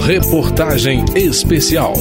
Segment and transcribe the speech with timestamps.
[0.00, 1.94] Reportagem especial.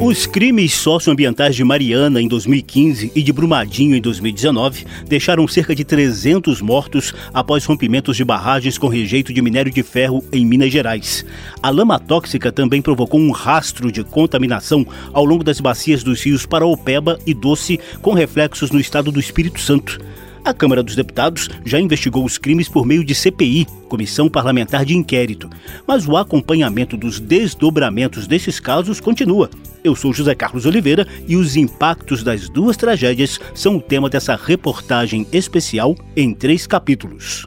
[0.00, 5.84] Os crimes socioambientais de Mariana em 2015 e de Brumadinho em 2019 deixaram cerca de
[5.84, 11.24] 300 mortos após rompimentos de barragens com rejeito de minério de ferro em Minas Gerais.
[11.62, 16.46] A lama tóxica também provocou um rastro de contaminação ao longo das bacias dos rios
[16.46, 19.98] Paraopeba e Doce, com reflexos no estado do Espírito Santo.
[20.44, 24.96] A Câmara dos Deputados já investigou os crimes por meio de CPI, Comissão Parlamentar de
[24.96, 25.50] Inquérito,
[25.86, 29.50] mas o acompanhamento dos desdobramentos desses casos continua.
[29.84, 34.34] Eu sou José Carlos Oliveira e os impactos das duas tragédias são o tema dessa
[34.34, 37.46] reportagem especial em três capítulos.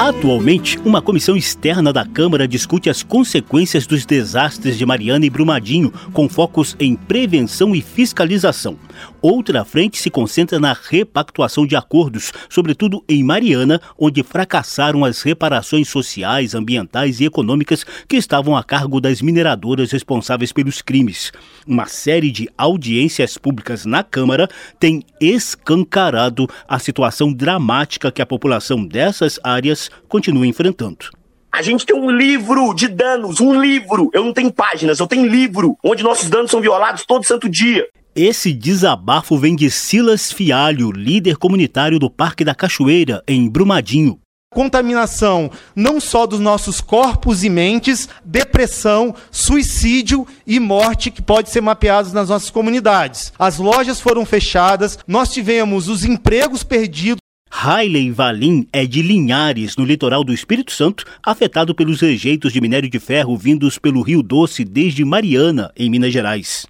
[0.00, 5.92] Atualmente, uma comissão externa da Câmara discute as consequências dos desastres de Mariana e Brumadinho,
[6.14, 8.78] com focos em prevenção e fiscalização.
[9.22, 15.90] Outra frente se concentra na repactuação de acordos, sobretudo em Mariana, onde fracassaram as reparações
[15.90, 21.32] sociais, ambientais e econômicas que estavam a cargo das mineradoras responsáveis pelos crimes.
[21.66, 28.86] Uma série de audiências públicas na Câmara tem escancarado a situação dramática que a população
[28.86, 31.10] dessas áreas continua enfrentando.
[31.52, 34.08] A gente tem um livro de danos, um livro.
[34.14, 37.86] Eu não tenho páginas, eu tenho livro, onde nossos danos são violados todo santo dia.
[38.22, 44.18] Esse desabafo vem de Silas Fialho, líder comunitário do Parque da Cachoeira, em Brumadinho.
[44.52, 51.62] Contaminação não só dos nossos corpos e mentes, depressão, suicídio e morte que pode ser
[51.62, 53.32] mapeados nas nossas comunidades.
[53.38, 57.20] As lojas foram fechadas, nós tivemos os empregos perdidos.
[57.50, 62.90] Hailey Valim é de Linhares, no litoral do Espírito Santo, afetado pelos rejeitos de minério
[62.90, 66.66] de ferro vindos pelo Rio Doce desde Mariana, em Minas Gerais.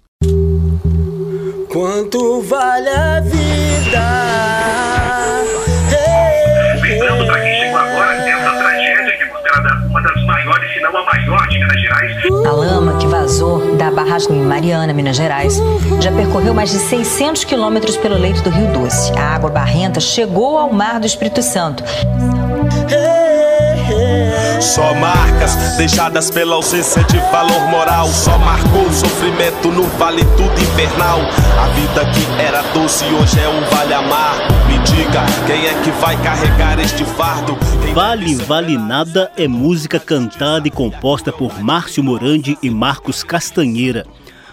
[1.71, 4.01] Quanto vale a vida?
[6.81, 10.97] Lembrando para quem chegou agora essa tragédia que é considerada uma das maiores, se não
[10.97, 12.11] a maior de Minas Gerais.
[12.45, 15.61] A lama que vazou da barragem em Mariana, Minas Gerais,
[16.01, 19.17] já percorreu mais de 600 quilômetros pelo leito do Rio Doce.
[19.17, 21.85] A água barrenta chegou ao mar do Espírito Santo.
[24.71, 28.07] Só marcas deixadas pela ausência de valor moral.
[28.07, 31.19] Só marcou o sofrimento no vale tudo infernal.
[31.59, 34.53] A vida que era doce hoje é um vale amargo.
[34.67, 37.57] Me diga quem é que vai carregar este fardo.
[37.83, 44.05] Quem Vale Vale Nada é música cantada e composta por Márcio Morandi e Marcos Castanheira.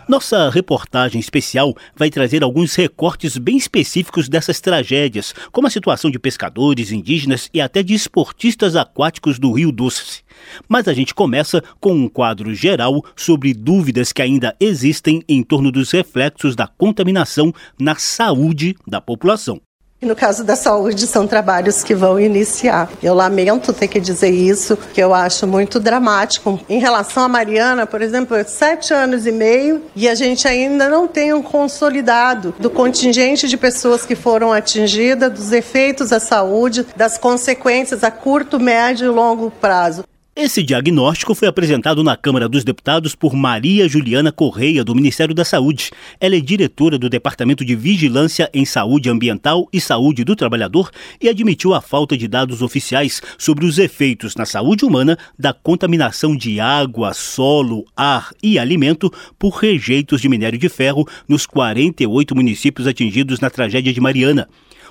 [0.09, 6.19] Nossa reportagem especial vai trazer alguns recortes bem específicos dessas tragédias, como a situação de
[6.19, 10.23] pescadores, indígenas e até de esportistas aquáticos do Rio Doce.
[10.67, 15.71] Mas a gente começa com um quadro geral sobre dúvidas que ainda existem em torno
[15.71, 19.61] dos reflexos da contaminação na saúde da população.
[20.01, 22.89] No caso da saúde, são trabalhos que vão iniciar.
[23.03, 26.61] Eu lamento ter que dizer isso, que eu acho muito dramático.
[26.69, 30.89] Em relação a Mariana, por exemplo, é sete anos e meio e a gente ainda
[30.89, 36.87] não tem um consolidado do contingente de pessoas que foram atingidas, dos efeitos à saúde,
[36.95, 40.05] das consequências a curto, médio e longo prazo.
[40.41, 45.45] Esse diagnóstico foi apresentado na Câmara dos Deputados por Maria Juliana Correia, do Ministério da
[45.45, 45.91] Saúde.
[46.21, 51.29] Ela é diretora do Departamento de Vigilância em Saúde Ambiental e Saúde do Trabalhador e
[51.29, 56.61] admitiu a falta de dados oficiais sobre os efeitos na saúde humana da contaminação de
[56.61, 63.41] água, solo, ar e alimento por rejeitos de minério de ferro nos 48 municípios atingidos
[63.41, 64.49] na tragédia de Mariana.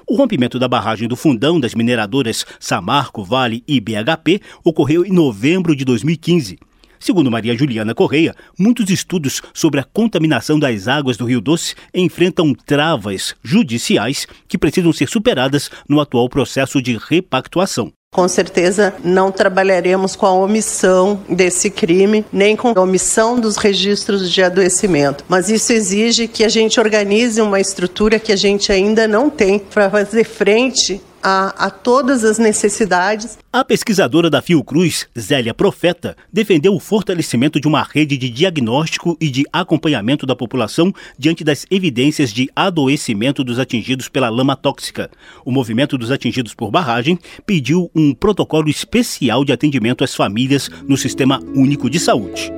[0.09, 5.75] O rompimento da barragem do Fundão das mineradoras Samarco, Vale e BHP ocorreu em novembro
[5.75, 6.57] de 2015.
[6.97, 12.53] Segundo Maria Juliana Correia, muitos estudos sobre a contaminação das águas do Rio Doce enfrentam
[12.53, 17.91] travas judiciais que precisam ser superadas no atual processo de repactuação.
[18.13, 24.31] Com certeza não trabalharemos com a omissão desse crime, nem com a omissão dos registros
[24.31, 25.25] de adoecimento.
[25.27, 29.59] Mas isso exige que a gente organize uma estrutura que a gente ainda não tem
[29.59, 33.37] para fazer frente a, a, todas as necessidades.
[33.51, 39.29] A pesquisadora da Fiocruz, Zélia Profeta, defendeu o fortalecimento de uma rede de diagnóstico e
[39.29, 45.09] de acompanhamento da população diante das evidências de adoecimento dos atingidos pela lama tóxica.
[45.45, 50.97] O movimento dos atingidos por barragem pediu um protocolo especial de atendimento às famílias no
[50.97, 52.51] Sistema Único de Saúde.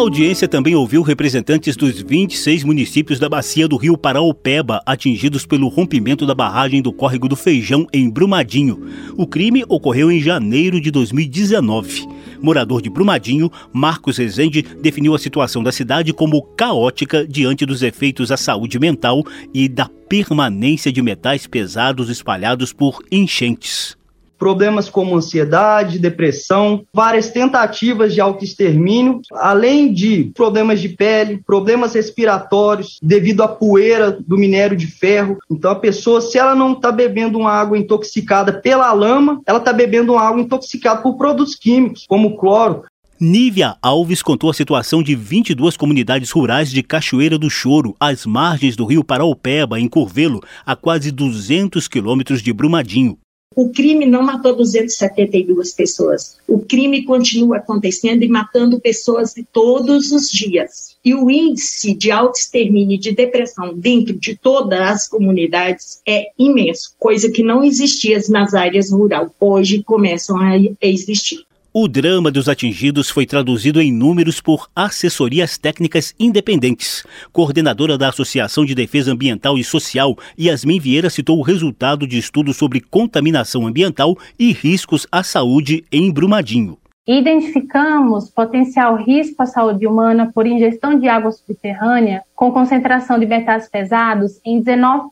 [0.00, 6.24] Audiência também ouviu representantes dos 26 municípios da bacia do rio Paraopeba atingidos pelo rompimento
[6.24, 8.80] da barragem do córrego do Feijão em Brumadinho.
[9.16, 12.08] O crime ocorreu em janeiro de 2019.
[12.40, 18.32] Morador de Brumadinho, Marcos Rezende definiu a situação da cidade como caótica diante dos efeitos
[18.32, 23.99] à saúde mental e da permanência de metais pesados espalhados por enchentes
[24.40, 32.98] problemas como ansiedade, depressão, várias tentativas de autoextermínio, além de problemas de pele, problemas respiratórios
[33.02, 35.36] devido à poeira do minério de ferro.
[35.50, 39.74] Então a pessoa, se ela não está bebendo uma água intoxicada pela lama, ela está
[39.74, 42.84] bebendo uma água intoxicada por produtos químicos, como cloro.
[43.20, 48.74] Nívia Alves contou a situação de 22 comunidades rurais de Cachoeira do Choro, às margens
[48.74, 53.18] do rio Paraupeba, em Curvelo, a quase 200 quilômetros de Brumadinho.
[53.56, 56.38] O crime não matou 272 pessoas.
[56.46, 60.96] O crime continua acontecendo e matando pessoas todos os dias.
[61.04, 66.94] E o índice de autoextermínio e de depressão dentro de todas as comunidades é imenso,
[66.96, 69.28] coisa que não existia nas áreas rurais.
[69.40, 71.44] Hoje começam a existir.
[71.72, 77.06] O drama dos atingidos foi traduzido em números por assessorias técnicas independentes.
[77.32, 82.52] Coordenadora da Associação de Defesa Ambiental e Social, Yasmin Vieira citou o resultado de estudo
[82.52, 86.76] sobre contaminação ambiental e riscos à saúde em Brumadinho.
[87.06, 93.68] Identificamos potencial risco à saúde humana por ingestão de água subterrânea com concentração de metais
[93.68, 95.10] pesados em 19%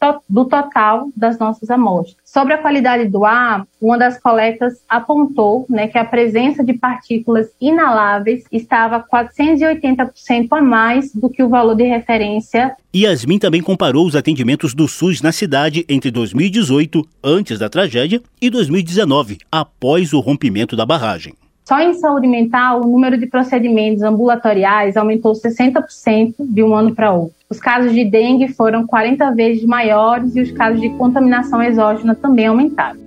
[0.00, 2.16] to do total das nossas amostras.
[2.24, 7.46] Sobre a qualidade do ar, uma das coletas apontou né, que a presença de partículas
[7.60, 12.74] inaláveis estava 480% a mais do que o valor de referência.
[12.92, 18.50] Yasmin também comparou os atendimentos do SUS na cidade entre 2018, antes da tragédia, e
[18.50, 21.32] 2019, após o rompimento da barragem.
[21.70, 27.12] Só em saúde mental, o número de procedimentos ambulatoriais aumentou 60% de um ano para
[27.12, 27.36] outro.
[27.48, 32.48] Os casos de dengue foram 40 vezes maiores e os casos de contaminação exógena também
[32.48, 32.98] aumentaram.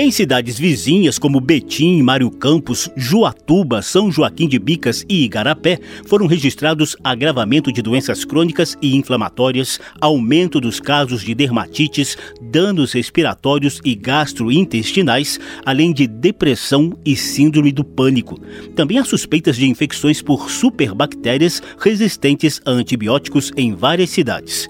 [0.00, 6.28] Em cidades vizinhas como Betim, Mário Campos, Juatuba, São Joaquim de Bicas e Igarapé, foram
[6.28, 13.96] registrados agravamento de doenças crônicas e inflamatórias, aumento dos casos de dermatites, danos respiratórios e
[13.96, 18.40] gastrointestinais, além de depressão e síndrome do pânico.
[18.76, 24.68] Também há suspeitas de infecções por superbactérias resistentes a antibióticos em várias cidades.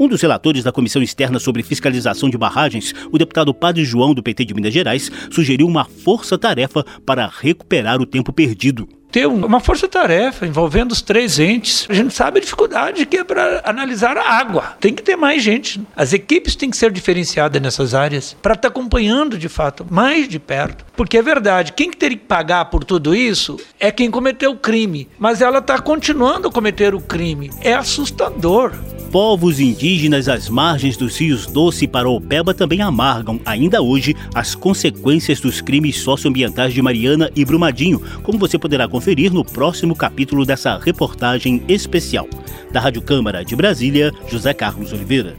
[0.00, 4.22] Um dos relatores da Comissão Externa sobre Fiscalização de Barragens, o deputado Padre João, do
[4.22, 10.46] PT de Minas Gerais, sugeriu uma força-tarefa para recuperar o tempo perdido ter uma força-tarefa
[10.46, 11.84] envolvendo os três entes.
[11.90, 14.76] A gente sabe a dificuldade que é para analisar a água.
[14.78, 15.80] Tem que ter mais gente.
[15.96, 20.28] As equipes têm que ser diferenciadas nessas áreas para estar tá acompanhando de fato mais
[20.28, 20.86] de perto.
[20.96, 24.56] Porque é verdade, quem que teria que pagar por tudo isso é quem cometeu o
[24.56, 25.08] crime.
[25.18, 27.50] Mas ela está continuando a cometer o crime.
[27.62, 28.72] É assustador
[29.10, 35.40] povos indígenas às margens dos rios Doce e Paraopeba também amargam, ainda hoje, as consequências
[35.40, 40.78] dos crimes socioambientais de Mariana e Brumadinho, como você poderá conferir no próximo capítulo dessa
[40.78, 42.28] reportagem especial.
[42.72, 45.36] Da Rádio Câmara de Brasília, José Carlos Oliveira.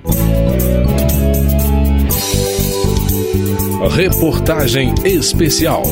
[3.90, 5.84] Reportagem especial.